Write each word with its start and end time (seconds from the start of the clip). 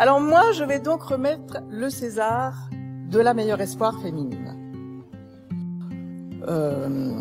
Alors 0.00 0.18
moi, 0.18 0.52
je 0.52 0.64
vais 0.64 0.80
donc 0.80 1.02
remettre 1.02 1.58
le 1.68 1.90
César 1.90 2.54
de 3.10 3.20
la 3.20 3.34
meilleure 3.34 3.60
espoir 3.60 4.00
féminine. 4.00 4.56
Euh, 6.48 7.20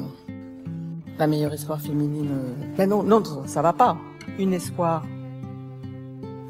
la 1.17 1.27
meilleure 1.27 1.51
espoir 1.51 1.81
féminine. 1.81 2.29
euh, 2.31 2.53
Mais 2.77 2.87
non, 2.87 3.03
non, 3.03 3.21
ça 3.47 3.61
va 3.61 3.73
pas. 3.73 3.97
Une 4.37 4.53
espoir. 4.53 5.03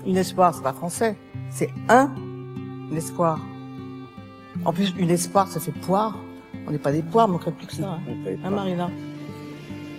Une 0.06 0.18
espoir, 0.18 0.54
c'est 0.54 0.62
pas 0.62 0.74
français. 0.74 1.18
C'est 1.50 1.72
un 1.88 2.12
espoir. 2.96 3.40
En 4.66 4.72
plus, 4.72 4.94
une 5.00 5.10
espoir, 5.10 5.48
ça 5.48 5.60
fait 5.60 5.72
poire. 5.72 6.16
On 6.68 6.70
n'est 6.72 6.78
pas 6.78 6.92
des 6.92 7.02
poires, 7.02 7.28
mais 7.28 7.40
crée 7.40 7.50
plus 7.54 7.66
que 7.66 7.74
ça. 7.74 7.98
Hein, 8.08 8.38
Hein, 8.46 8.50
Marina? 8.52 8.92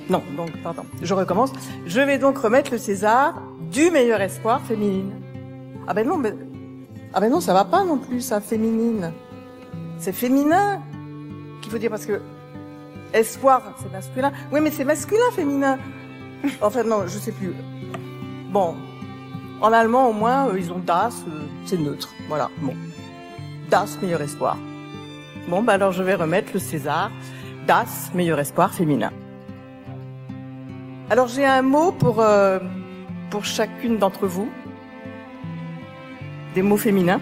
Non, 0.09 0.23
donc, 0.37 0.53
pardon. 0.63 0.85
Je 1.03 1.13
recommence. 1.13 1.53
Je 1.87 2.01
vais 2.01 2.19
donc 2.19 2.39
remettre 2.39 2.71
le 2.71 2.79
César 2.79 3.43
du 3.73 3.91
meilleur 3.91 4.21
espoir 4.21 4.61
féminine. 4.61 5.11
Ah 5.91 5.93
ben 5.93 6.07
non. 6.07 6.23
Ah 7.13 7.19
ben 7.19 7.29
non, 7.29 7.41
ça 7.41 7.53
va 7.53 7.65
pas 7.65 7.83
non 7.83 7.99
plus, 7.99 8.21
ça, 8.21 8.41
féminine. 8.41 9.13
C'est 9.99 10.13
féminin 10.13 10.81
qu'il 11.61 11.73
faut 11.73 11.79
dire, 11.79 11.91
parce 11.91 12.07
que 12.07 12.21
espoir, 13.13 13.75
c'est 13.83 13.91
masculin. 13.91 14.31
Oui, 14.53 14.61
mais 14.61 14.71
c'est 14.71 14.85
masculin, 14.85 15.29
féminin. 15.33 15.81
Enfin, 16.63 16.85
non, 16.85 17.09
je 17.09 17.19
sais 17.19 17.33
plus. 17.33 17.53
Bon. 18.53 18.77
En 19.61 19.73
allemand, 19.73 20.09
au 20.09 20.13
moins, 20.13 20.47
euh, 20.47 20.61
ils 20.61 20.71
ont 20.71 20.79
das, 20.79 21.25
euh, 21.27 21.49
c'est 21.67 21.77
neutre. 21.77 22.11
Voilà, 22.29 22.49
bon. 22.63 22.75
Das, 23.69 23.99
meilleur 24.01 24.23
espoir. 24.23 24.57
Bon, 25.49 25.65
bah 25.65 25.73
alors 25.73 25.91
je 25.91 26.05
vais 26.05 26.15
remettre 26.15 26.53
le 26.55 26.61
César. 26.61 27.11
Das, 27.67 28.13
meilleur 28.15 28.39
espoir 28.39 28.73
féminin. 28.73 29.11
Alors 31.11 31.27
j'ai 31.27 31.45
un 31.45 31.63
mot 31.63 31.91
pour, 31.91 32.21
euh, 32.21 32.61
pour 33.29 33.45
chacune 33.45 33.99
d'entre 33.99 34.29
vous. 34.29 34.49
Des 36.55 36.63
mots 36.63 36.77
féminins. 36.77 37.21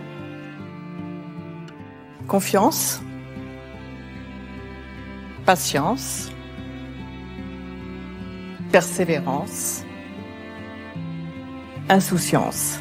Confiance. 2.27 3.03
Patience. 5.45 6.31
Persévérance. 8.73 9.85
Insouciance. 11.89 12.81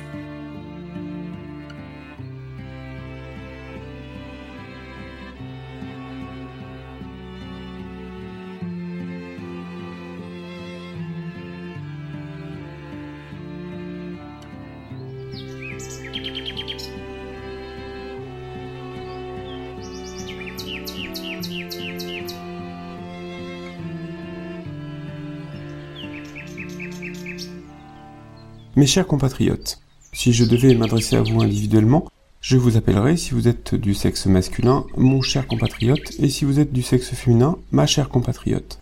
Mes 28.78 28.86
chers 28.86 29.08
compatriotes, 29.08 29.80
si 30.14 30.34
je 30.34 30.46
devais 30.46 30.76
m'adresser 30.76 31.16
à 31.16 31.24
vous 31.24 31.42
individuellement, 31.42 32.06
je 32.42 32.58
vous 32.58 32.78
appellerai, 32.78 33.18
si 33.18 33.32
vous 33.32 33.48
êtes 33.48 33.74
du 33.74 33.96
sexe 33.96 34.28
masculin, 34.28 34.86
mon 34.96 35.24
cher 35.24 35.48
compatriote, 35.48 36.12
et 36.20 36.30
si 36.30 36.46
vous 36.46 36.60
êtes 36.60 36.72
du 36.72 36.84
sexe 36.84 37.10
féminin, 37.10 37.58
ma 37.72 37.88
chère 37.88 38.10
compatriote. 38.10 38.80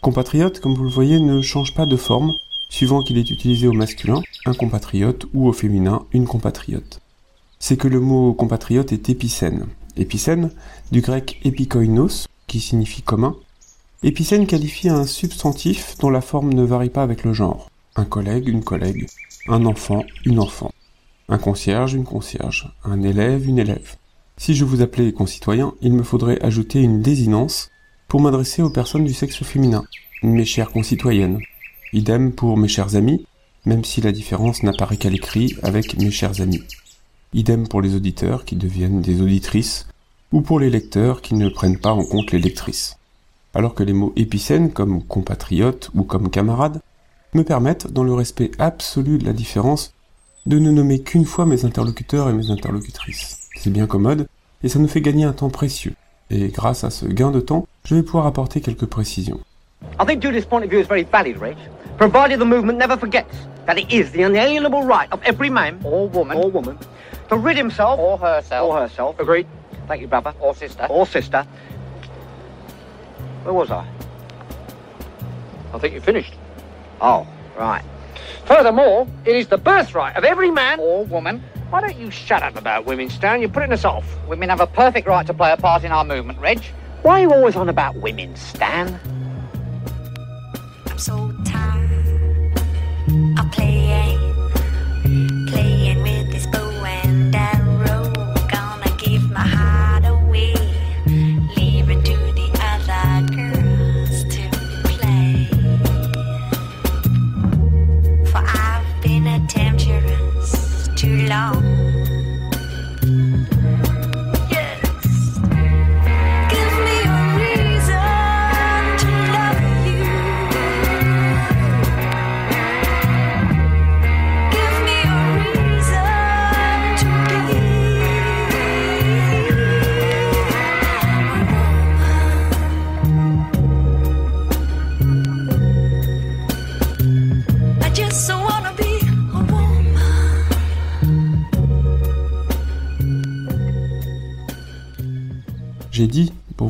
Compatriote, 0.00 0.60
comme 0.60 0.74
vous 0.74 0.84
le 0.84 0.90
voyez, 0.90 1.20
ne 1.20 1.42
change 1.42 1.74
pas 1.74 1.84
de 1.84 1.98
forme, 1.98 2.32
suivant 2.70 3.02
qu'il 3.02 3.18
est 3.18 3.30
utilisé 3.30 3.68
au 3.68 3.74
masculin, 3.74 4.22
un 4.46 4.54
compatriote, 4.54 5.26
ou 5.34 5.48
au 5.48 5.52
féminin, 5.52 6.06
une 6.14 6.26
compatriote. 6.26 7.00
C'est 7.58 7.76
que 7.76 7.88
le 7.88 8.00
mot 8.00 8.32
compatriote 8.32 8.92
est 8.92 9.10
épicène. 9.10 9.66
Épicène, 9.98 10.50
du 10.92 11.02
grec 11.02 11.42
épikoinos, 11.44 12.26
qui 12.46 12.58
signifie 12.58 13.02
commun. 13.02 13.36
Épicène 14.02 14.46
qualifie 14.46 14.88
un 14.88 15.04
substantif 15.04 15.98
dont 15.98 16.08
la 16.08 16.22
forme 16.22 16.54
ne 16.54 16.64
varie 16.64 16.88
pas 16.88 17.02
avec 17.02 17.22
le 17.22 17.34
genre. 17.34 17.68
Un 17.98 18.04
collègue, 18.04 18.48
une 18.48 18.62
collègue, 18.62 19.06
un 19.48 19.64
enfant, 19.64 20.04
une 20.24 20.40
enfant, 20.40 20.72
un 21.28 21.38
concierge, 21.38 21.94
une 21.94 22.04
concierge, 22.04 22.72
un 22.84 23.02
élève, 23.02 23.46
une 23.48 23.58
élève. 23.58 23.96
Si 24.36 24.54
je 24.54 24.64
vous 24.64 24.82
appelais 24.82 25.12
concitoyen, 25.12 25.74
il 25.80 25.92
me 25.92 26.02
faudrait 26.02 26.42
ajouter 26.42 26.80
une 26.80 27.00
désinence 27.00 27.70
pour 28.08 28.20
m'adresser 28.20 28.62
aux 28.62 28.70
personnes 28.70 29.04
du 29.04 29.14
sexe 29.14 29.42
féminin, 29.42 29.84
mes 30.22 30.44
chères 30.44 30.70
concitoyennes. 30.70 31.40
Idem 31.92 32.32
pour 32.32 32.56
mes 32.56 32.68
chers 32.68 32.96
amis, 32.96 33.24
même 33.64 33.84
si 33.84 34.00
la 34.00 34.12
différence 34.12 34.62
n'apparaît 34.62 34.96
qu'à 34.96 35.10
l'écrit 35.10 35.56
avec 35.62 35.96
mes 35.98 36.10
chers 36.10 36.40
amis. 36.40 36.62
Idem 37.32 37.68
pour 37.68 37.82
les 37.82 37.94
auditeurs 37.94 38.44
qui 38.44 38.56
deviennent 38.56 39.00
des 39.00 39.22
auditrices, 39.22 39.86
ou 40.32 40.40
pour 40.40 40.58
les 40.58 40.70
lecteurs 40.70 41.22
qui 41.22 41.34
ne 41.34 41.48
prennent 41.48 41.78
pas 41.78 41.92
en 41.92 42.04
compte 42.04 42.32
les 42.32 42.40
lectrices. 42.40 42.96
Alors 43.54 43.74
que 43.74 43.84
les 43.84 43.92
mots 43.92 44.12
épicènes 44.16 44.72
comme 44.72 45.02
compatriote 45.02 45.90
ou 45.94 46.02
comme 46.02 46.30
camarade 46.30 46.80
me 47.34 47.44
permettent, 47.44 47.92
dans 47.92 48.04
le 48.04 48.14
respect 48.14 48.50
absolu 48.58 49.18
de 49.18 49.24
la 49.24 49.32
différence, 49.32 49.92
de 50.46 50.58
ne 50.58 50.70
nommer 50.70 51.00
qu'une 51.00 51.24
fois 51.24 51.46
mes 51.46 51.64
interlocuteurs 51.64 52.28
et 52.28 52.32
mes 52.32 52.50
interlocutrices. 52.50 53.48
C'est 53.56 53.70
bien 53.70 53.86
commode, 53.86 54.26
et 54.62 54.68
ça 54.68 54.78
nous 54.78 54.88
fait 54.88 55.00
gagner 55.00 55.24
un 55.24 55.32
temps 55.32 55.50
précieux. 55.50 55.94
Et 56.30 56.48
grâce 56.48 56.84
à 56.84 56.90
ce 56.90 57.06
gain 57.06 57.30
de 57.30 57.40
temps, 57.40 57.66
je 57.84 57.94
vais 57.94 58.02
pouvoir 58.02 58.26
apporter 58.26 58.60
quelques 58.60 58.86
précisions. 58.86 59.40
I 60.00 60.04
think 60.06 60.22
Judith's 60.22 60.46
point 60.46 60.62
of 60.62 60.70
view 60.70 60.80
is 60.80 60.86
very 60.86 61.04
valid, 61.04 61.36
Rich, 61.40 61.58
provided 61.98 62.40
the 62.40 62.44
movement 62.44 62.78
never 62.78 62.96
forgets 62.96 63.48
that 63.66 63.76
it 63.76 63.92
is 63.92 64.10
the 64.12 64.22
unalienable 64.22 64.82
right 64.82 65.12
of 65.12 65.20
every 65.24 65.50
man 65.50 65.78
or 65.84 66.08
woman 66.08 66.38
or 66.38 66.50
woman 66.50 66.78
to 67.28 67.36
rid 67.36 67.56
himself 67.56 67.98
or 67.98 68.18
herself 68.18 68.68
or 68.68 68.78
herself. 68.80 69.20
Agreed. 69.20 69.46
Thank 69.88 70.00
you, 70.00 70.08
brother. 70.08 70.34
Or 70.40 70.54
sister. 70.54 70.86
Or 70.88 71.06
sister. 71.06 71.44
Where 73.44 73.54
was 73.54 73.70
I? 73.70 73.86
I 75.72 75.78
think 75.78 75.94
you 75.94 76.00
finished. 76.00 76.34
Oh, 77.00 77.26
right. 77.58 77.84
Furthermore, 78.46 79.06
it 79.24 79.36
is 79.36 79.48
the 79.48 79.58
birthright 79.58 80.16
of 80.16 80.24
every 80.24 80.50
man 80.50 80.80
or 80.80 81.04
woman. 81.04 81.42
Why 81.70 81.80
don't 81.80 81.96
you 81.96 82.10
shut 82.10 82.42
up 82.42 82.56
about 82.56 82.86
women, 82.86 83.10
Stan? 83.10 83.40
You're 83.40 83.50
putting 83.50 83.72
us 83.72 83.84
off. 83.84 84.04
Women 84.28 84.48
have 84.48 84.60
a 84.60 84.68
perfect 84.68 85.08
right 85.08 85.26
to 85.26 85.34
play 85.34 85.50
a 85.52 85.56
part 85.56 85.82
in 85.82 85.90
our 85.90 86.04
movement, 86.04 86.38
Reg. 86.38 86.62
Why 87.02 87.18
are 87.18 87.22
you 87.22 87.32
always 87.32 87.56
on 87.56 87.68
about 87.68 87.96
women, 87.96 88.36
Stan? 88.36 89.00
I'm 90.88 90.98
so 90.98 91.35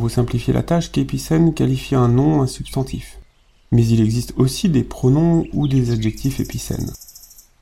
simplifier 0.09 0.53
la 0.53 0.63
tâche, 0.63 0.93
qu'épicène 0.93 1.55
qualifie 1.55 1.95
un 1.95 2.09
nom, 2.09 2.43
un 2.43 2.47
substantif. 2.47 3.19
Mais 3.73 3.85
il 3.87 4.01
existe 4.01 4.35
aussi 4.37 4.69
des 4.69 4.85
pronoms 4.85 5.45
ou 5.53 5.69
des 5.69 5.91
adjectifs 5.91 6.41
épicènes. 6.41 6.93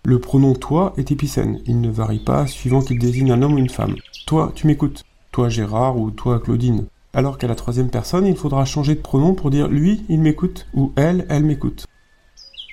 Le 0.04 0.18
pronom 0.18 0.54
toi 0.54 0.92
est 0.98 1.10
épicène, 1.12 1.60
il 1.66 1.80
ne 1.80 1.90
varie 1.90 2.18
pas 2.18 2.46
suivant 2.46 2.82
qu'il 2.82 2.98
désigne 2.98 3.32
un 3.32 3.40
homme 3.40 3.54
ou 3.54 3.58
une 3.58 3.70
femme. 3.70 3.96
Toi, 4.26 4.52
tu 4.54 4.66
m'écoutes. 4.66 5.02
Toi, 5.32 5.48
Gérard 5.48 5.96
ou 5.96 6.10
toi, 6.10 6.40
Claudine. 6.40 6.86
Alors 7.14 7.38
qu'à 7.38 7.46
la 7.46 7.54
troisième 7.54 7.90
personne, 7.90 8.26
il 8.26 8.36
faudra 8.36 8.64
changer 8.64 8.96
de 8.96 9.00
pronom 9.00 9.34
pour 9.34 9.50
dire 9.50 9.68
lui, 9.68 10.04
il 10.08 10.20
m'écoute 10.20 10.66
ou 10.74 10.92
elle, 10.96 11.26
elle 11.30 11.44
m'écoute. 11.44 11.86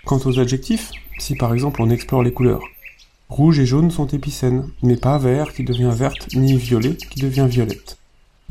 Quant 0.03 0.19
aux 0.25 0.39
adjectifs, 0.39 0.91
si 1.19 1.35
par 1.35 1.53
exemple 1.53 1.81
on 1.81 1.89
explore 1.89 2.23
les 2.23 2.33
couleurs, 2.33 2.63
rouge 3.29 3.59
et 3.59 3.65
jaune 3.65 3.91
sont 3.91 4.07
épicènes, 4.07 4.67
mais 4.83 4.97
pas 4.97 5.17
vert 5.17 5.53
qui 5.53 5.63
devient 5.63 5.93
verte, 5.93 6.27
ni 6.35 6.57
violet 6.57 6.95
qui 6.95 7.21
devient 7.21 7.47
violette 7.47 8.00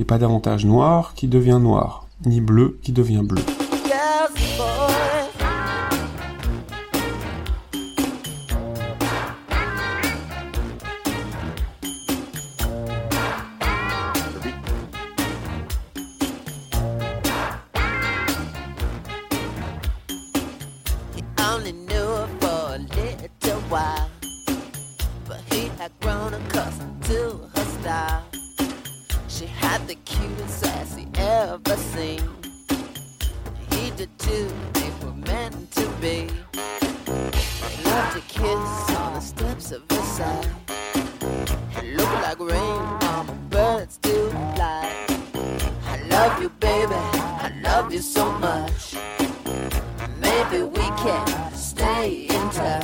et 0.00 0.04
pas 0.04 0.16
davantage 0.16 0.64
noir 0.64 1.12
qui 1.14 1.28
devient 1.28 1.58
noir, 1.60 2.06
ni 2.24 2.40
bleu 2.40 2.78
qui 2.82 2.92
devient 2.92 3.22
bleu. 3.22 3.42
got 29.70 29.86
the 29.86 29.94
cutest 30.04 30.66
ass 30.66 30.96
he 30.96 31.06
ever 31.14 31.76
seen. 31.76 32.20
He 33.70 33.90
did 33.92 34.10
too, 34.18 34.48
they 34.72 34.90
were 35.00 35.14
meant 35.14 35.70
to 35.72 35.86
be. 36.00 36.28
He 37.68 37.84
loved 37.84 38.12
to 38.16 38.22
kiss 38.26 38.96
on 38.96 39.14
the 39.14 39.20
steps 39.20 39.70
of 39.70 39.82
his 39.88 40.06
side. 40.18 40.48
It 41.76 41.96
looked 41.96 42.20
like 42.26 42.40
rain 42.40 42.82
on 43.14 43.48
birds 43.48 43.98
do 43.98 44.30
fly. 44.54 45.06
I 45.86 45.96
love 46.08 46.42
you, 46.42 46.48
baby, 46.48 47.02
I 47.46 47.52
love 47.62 47.92
you 47.92 48.00
so 48.00 48.24
much. 48.38 48.96
Maybe 50.20 50.64
we 50.64 50.86
can 51.04 51.54
stay 51.54 52.26
in 52.28 52.50
touch. 52.50 52.79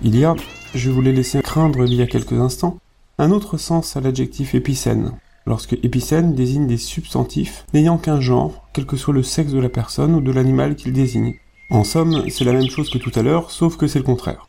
Il 0.00 0.16
y 0.16 0.24
a, 0.24 0.36
je 0.74 0.90
voulais 0.90 1.12
laisser 1.12 1.42
craindre 1.42 1.84
il 1.84 1.94
y 1.94 2.02
a 2.02 2.06
quelques 2.06 2.32
instants, 2.32 2.78
un 3.18 3.32
autre 3.32 3.56
sens 3.56 3.96
à 3.96 4.00
l'adjectif 4.00 4.54
épicène, 4.54 5.12
lorsque 5.44 5.72
épicène 5.82 6.34
désigne 6.34 6.68
des 6.68 6.76
substantifs 6.76 7.64
n'ayant 7.74 7.98
qu'un 7.98 8.20
genre, 8.20 8.68
quel 8.72 8.86
que 8.86 8.96
soit 8.96 9.14
le 9.14 9.24
sexe 9.24 9.50
de 9.50 9.60
la 9.60 9.68
personne 9.68 10.14
ou 10.14 10.20
de 10.20 10.30
l'animal 10.30 10.76
qu'il 10.76 10.92
désigne. 10.92 11.34
En 11.70 11.82
somme, 11.82 12.28
c'est 12.30 12.44
la 12.44 12.52
même 12.52 12.70
chose 12.70 12.90
que 12.90 12.98
tout 12.98 13.12
à 13.16 13.22
l'heure, 13.22 13.50
sauf 13.50 13.76
que 13.76 13.88
c'est 13.88 13.98
le 13.98 14.04
contraire. 14.04 14.48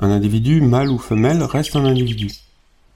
Un 0.00 0.10
individu, 0.10 0.60
mâle 0.60 0.90
ou 0.90 0.98
femelle, 0.98 1.42
reste 1.44 1.76
un 1.76 1.84
individu. 1.84 2.32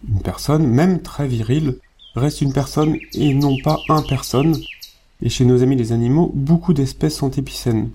Une 0.08 0.22
personne, 0.22 0.66
même 0.66 1.00
très 1.00 1.28
virile, 1.28 1.78
reste 2.14 2.41
une 2.41 2.53
personne 2.53 2.97
et 3.14 3.35
non 3.35 3.56
pas 3.62 3.79
un 3.88 4.03
personne, 4.03 4.56
et 5.23 5.29
chez 5.29 5.44
nos 5.44 5.62
amis 5.62 5.76
les 5.76 5.93
animaux, 5.93 6.31
beaucoup 6.35 6.75
d'espèces 6.75 7.17
sont 7.17 7.31
épicènes. 7.31 7.91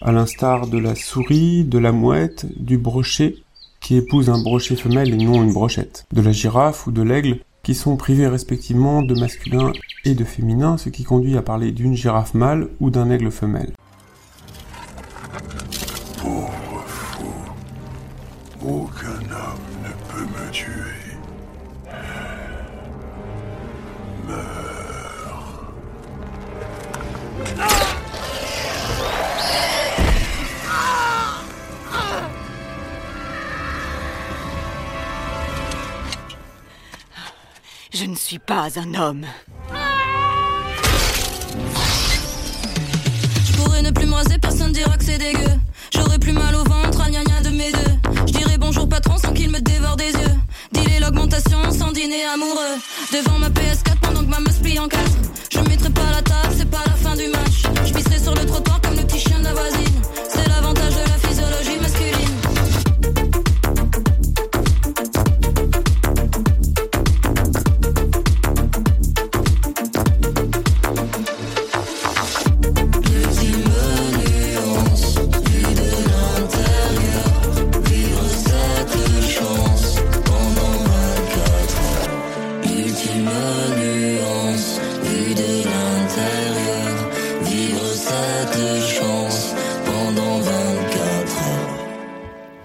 À 0.00 0.12
l'instar 0.12 0.66
de 0.66 0.78
la 0.78 0.94
souris, 0.94 1.64
de 1.64 1.78
la 1.78 1.92
mouette, 1.92 2.46
du 2.56 2.78
brochet, 2.78 3.36
qui 3.80 3.96
épouse 3.96 4.30
un 4.30 4.40
brochet 4.40 4.76
femelle 4.76 5.12
et 5.12 5.16
non 5.16 5.42
une 5.42 5.52
brochette, 5.52 6.06
de 6.12 6.22
la 6.22 6.32
girafe 6.32 6.86
ou 6.86 6.92
de 6.92 7.02
l'aigle, 7.02 7.40
qui 7.62 7.74
sont 7.74 7.96
privés 7.96 8.26
respectivement 8.26 9.02
de 9.02 9.14
masculin 9.14 9.72
et 10.04 10.14
de 10.14 10.24
féminin, 10.24 10.78
ce 10.78 10.88
qui 10.88 11.04
conduit 11.04 11.36
à 11.36 11.42
parler 11.42 11.72
d'une 11.72 11.94
girafe 11.94 12.34
mâle 12.34 12.68
ou 12.80 12.90
d'un 12.90 13.10
aigle 13.10 13.30
femelle. 13.30 13.72
Je 37.94 38.06
ne 38.06 38.14
suis 38.14 38.38
pas 38.38 38.68
un 38.78 38.94
homme. 38.94 39.26
Je 43.46 43.52
pourrais 43.52 43.82
ne 43.82 43.90
plus 43.90 44.06
me 44.06 44.14
raser, 44.14 44.38
personne 44.38 44.72
dira 44.72 44.96
que 44.96 45.04
c'est 45.04 45.18
dégueu. 45.18 45.52
J'aurais 45.94 46.18
plus 46.18 46.32
mal 46.32 46.54
au 46.54 46.64
ventre, 46.64 47.02
à 47.02 47.10
gna 47.10 47.40
de 47.42 47.50
mes 47.50 47.70
deux. 47.70 47.92
Je 48.26 48.32
dirais 48.32 48.56
bonjour 48.56 48.88
patron 48.88 49.18
sans 49.18 49.34
qu'il 49.34 49.50
me 49.50 49.60
dévore 49.60 49.96
des 49.96 50.10
yeux. 50.10 50.34
Dealer 50.72 51.00
l'augmentation 51.00 51.70
sans 51.70 51.92
dîner 51.92 52.24
amoureux. 52.24 52.78
Devant 53.12 53.38
ma 53.38 53.50
PS4 53.50 54.00
pendant 54.00 54.20
que 54.20 54.30
ma 54.30 54.40
meuf 54.40 54.58
plie 54.62 54.78
en 54.78 54.88
quatre. 54.88 55.21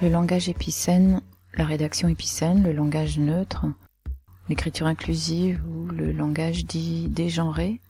Le 0.01 0.09
langage 0.09 0.47
épicène, 0.47 1.21
la 1.55 1.65
rédaction 1.65 2.07
épicène, 2.07 2.63
le 2.63 2.71
langage 2.71 3.17
neutre, 3.17 3.65
l'écriture 4.49 4.87
inclusive 4.87 5.61
ou 5.67 5.87
le 5.87 6.11
langage 6.11 6.65
dit 6.65 7.07
dégenré 7.09 7.81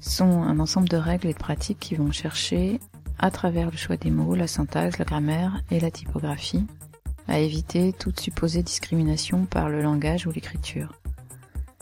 sont 0.00 0.42
un 0.42 0.58
ensemble 0.60 0.88
de 0.88 0.96
règles 0.96 1.28
et 1.28 1.32
de 1.32 1.38
pratiques 1.38 1.80
qui 1.80 1.94
vont 1.94 2.12
chercher, 2.12 2.80
à 3.18 3.30
travers 3.30 3.70
le 3.70 3.76
choix 3.76 3.96
des 3.96 4.10
mots, 4.10 4.34
la 4.34 4.46
syntaxe, 4.46 4.98
la 4.98 5.04
grammaire 5.04 5.62
et 5.70 5.80
la 5.80 5.90
typographie, 5.90 6.66
à 7.26 7.38
éviter 7.38 7.92
toute 7.92 8.20
supposée 8.20 8.62
discrimination 8.62 9.44
par 9.44 9.68
le 9.68 9.82
langage 9.82 10.26
ou 10.26 10.30
l'écriture. 10.30 10.92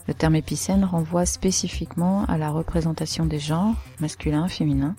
Le 0.09 0.15
terme 0.15 0.37
épicène 0.37 0.85
renvoie 0.85 1.27
spécifiquement 1.27 2.25
à 2.27 2.39
la 2.39 2.51
représentation 2.51 3.27
des 3.27 3.41
genres, 3.41 3.75
masculin, 4.01 4.47
féminin, 4.47 4.95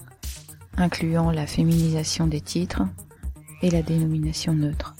incluant 0.76 1.32
la 1.32 1.48
féminisation 1.48 2.28
des 2.28 2.42
titres 2.42 2.84
et 3.62 3.70
la 3.70 3.82
dénomination 3.82 4.54
neutre. 4.54 4.96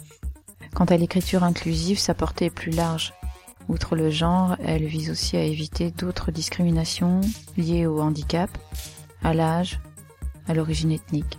Quant 0.74 0.86
à 0.86 0.98
l'écriture 0.98 1.44
inclusive, 1.44 2.00
sa 2.00 2.14
portée 2.14 2.46
est 2.46 2.50
plus 2.50 2.72
large. 2.72 3.14
Outre 3.68 3.96
le 3.96 4.10
genre, 4.10 4.56
elle 4.64 4.86
vise 4.86 5.10
aussi 5.10 5.36
à 5.36 5.44
éviter 5.44 5.92
d'autres 5.92 6.32
discriminations 6.32 7.20
liées 7.58 7.86
au 7.86 8.00
handicap, 8.00 8.50
à 9.24 9.34
l'âge, 9.34 9.82
à 10.48 10.54
l'origine 10.54 10.92
ethnique. 10.92 11.38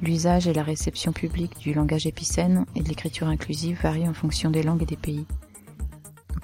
L'usage 0.00 0.46
et 0.46 0.52
la 0.52 0.62
réception 0.62 1.12
publique 1.12 1.58
du 1.58 1.72
langage 1.72 2.06
épicène 2.06 2.66
et 2.76 2.82
de 2.82 2.88
l'écriture 2.88 3.26
inclusive 3.26 3.80
varient 3.82 4.08
en 4.08 4.14
fonction 4.14 4.50
des 4.50 4.62
langues 4.62 4.82
et 4.82 4.86
des 4.86 4.96
pays. 4.96 5.26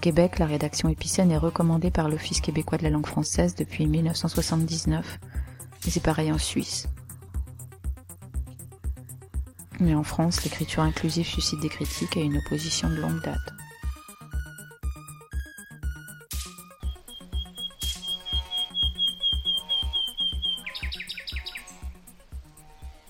Québec, 0.02 0.40
la 0.40 0.46
rédaction 0.46 0.88
épicène 0.88 1.30
est 1.30 1.38
recommandée 1.38 1.92
par 1.92 2.08
l'Office 2.08 2.40
québécois 2.40 2.76
de 2.76 2.82
la 2.82 2.90
langue 2.90 3.06
française 3.06 3.54
depuis 3.54 3.86
1979, 3.86 5.20
et 5.86 5.90
c'est 5.90 6.02
pareil 6.02 6.32
en 6.32 6.38
Suisse. 6.38 6.88
Mais 9.78 9.94
en 9.94 10.02
France, 10.02 10.42
l'écriture 10.42 10.82
inclusive 10.82 11.24
suscite 11.24 11.60
des 11.60 11.68
critiques 11.68 12.16
et 12.16 12.24
une 12.24 12.36
opposition 12.36 12.90
de 12.90 12.96
longue 12.96 13.22
date. 13.22 13.54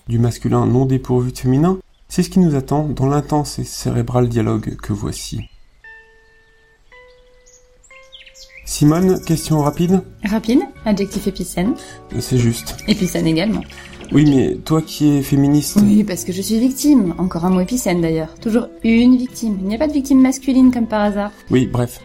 Du 0.07 0.19
masculin 0.19 0.67
non 0.67 0.85
dépourvu 0.85 1.31
de 1.31 1.37
féminin, 1.39 1.79
c'est 2.07 2.21
ce 2.21 2.29
qui 2.29 2.37
nous 2.37 2.53
attend 2.53 2.87
dans 2.87 3.07
l'intense 3.07 3.57
et 3.57 3.63
cérébral 3.63 4.29
dialogue 4.29 4.75
que 4.75 4.93
voici. 4.93 5.49
Simone, 8.83 9.17
question 9.21 9.61
rapide 9.61 10.01
Rapide, 10.25 10.59
adjectif 10.83 11.25
épicène. 11.27 11.73
C'est 12.19 12.37
juste. 12.37 12.75
Épicène 12.85 13.25
également. 13.27 13.61
Oui, 14.11 14.25
mais 14.29 14.55
toi 14.55 14.81
qui 14.81 15.07
es 15.07 15.21
féministe. 15.21 15.79
Oui, 15.81 16.03
parce 16.03 16.25
que 16.25 16.33
je 16.33 16.41
suis 16.41 16.59
victime. 16.59 17.13
Encore 17.17 17.45
un 17.45 17.49
mot 17.49 17.61
épicène 17.61 18.01
d'ailleurs. 18.01 18.35
Toujours 18.41 18.67
une 18.83 19.15
victime. 19.15 19.57
Il 19.61 19.69
n'y 19.69 19.75
a 19.75 19.77
pas 19.77 19.87
de 19.87 19.93
victime 19.93 20.19
masculine 20.19 20.73
comme 20.73 20.87
par 20.87 20.99
hasard. 20.99 21.31
Oui, 21.49 21.65
bref. 21.71 22.01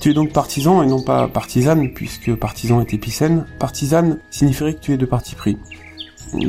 Tu 0.00 0.12
es 0.12 0.14
donc 0.14 0.32
partisan 0.32 0.82
et 0.82 0.86
non 0.86 1.02
pas 1.02 1.28
partisane, 1.28 1.92
puisque 1.92 2.34
partisan 2.34 2.80
est 2.80 2.94
épicène. 2.94 3.44
Partisane 3.58 4.18
signifierait 4.30 4.76
que 4.76 4.80
tu 4.80 4.94
es 4.94 4.96
de 4.96 5.04
parti 5.04 5.34
pris. 5.34 5.58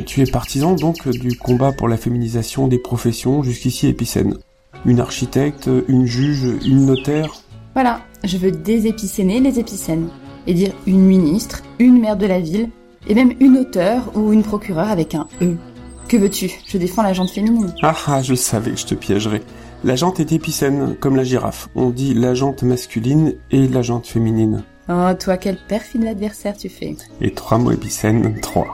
Tu 0.06 0.22
es 0.22 0.26
partisan 0.26 0.74
donc 0.74 1.06
du 1.06 1.36
combat 1.36 1.72
pour 1.72 1.88
la 1.88 1.98
féminisation 1.98 2.66
des 2.66 2.78
professions 2.78 3.42
jusqu'ici 3.42 3.88
épicène. 3.88 4.38
Une 4.86 5.00
architecte, 5.00 5.68
une 5.86 6.06
juge, 6.06 6.46
une 6.64 6.86
notaire. 6.86 7.42
Voilà, 7.76 8.00
je 8.24 8.38
veux 8.38 8.52
désépicéner 8.52 9.38
les 9.38 9.58
épicènes. 9.58 10.08
Et 10.46 10.54
dire 10.54 10.72
une 10.86 11.02
ministre, 11.02 11.60
une 11.78 12.00
maire 12.00 12.16
de 12.16 12.24
la 12.24 12.40
ville, 12.40 12.70
et 13.06 13.14
même 13.14 13.34
une 13.38 13.58
auteure 13.58 14.16
ou 14.16 14.32
une 14.32 14.42
procureure 14.42 14.88
avec 14.88 15.14
un 15.14 15.28
E. 15.42 15.56
Que 16.08 16.16
veux-tu? 16.16 16.50
Je 16.66 16.78
défends 16.78 17.02
la 17.02 17.12
jante 17.12 17.28
féminine. 17.28 17.74
Ah 17.82 17.94
ah, 18.06 18.22
je 18.22 18.34
savais 18.34 18.70
que 18.70 18.78
je 18.78 18.86
te 18.86 18.94
piégerais. 18.94 19.42
La 19.84 19.94
jante 19.94 20.20
est 20.20 20.32
épicène, 20.32 20.96
comme 20.98 21.16
la 21.16 21.24
girafe. 21.24 21.68
On 21.74 21.90
dit 21.90 22.14
la 22.14 22.32
jante 22.32 22.62
masculine 22.62 23.34
et 23.50 23.68
la 23.68 23.82
jante 23.82 24.06
féminine. 24.06 24.62
Oh, 24.88 25.12
toi, 25.20 25.36
quel 25.36 25.58
perfide 25.68 26.06
adversaire 26.06 26.56
tu 26.56 26.70
fais. 26.70 26.96
Et 27.20 27.32
trois 27.32 27.58
mots 27.58 27.72
épicènes, 27.72 28.40
trois. 28.40 28.72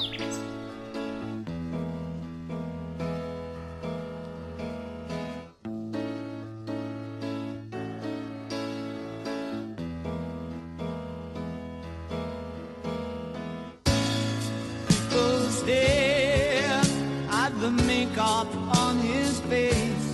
lop 18.42 18.76
on 18.76 18.98
his 18.98 19.40
face. 19.40 20.06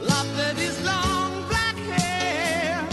Lop 0.00 0.26
that 0.36 0.58
is 0.58 0.76
long 0.84 1.46
black 1.48 1.76
hair 1.76 2.86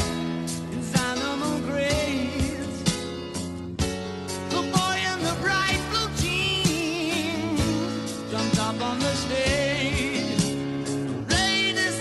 animal 1.10 1.60
grace. 1.70 2.84
The 4.54 4.62
boy 4.76 4.98
in 5.12 5.20
the 5.28 5.36
bright 5.42 5.82
blue 5.90 6.10
jeans 6.22 7.62
jumped 8.32 8.60
up 8.60 8.80
on 8.82 9.00
the 9.00 9.14
stage. 9.16 10.44
His 11.30 11.96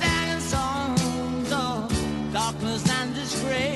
sang 0.00 0.40
songs 0.40 1.52
of 1.52 2.32
darkness 2.32 2.90
and 2.90 3.14
disgrace. 3.14 3.67